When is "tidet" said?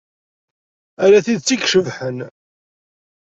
1.25-1.53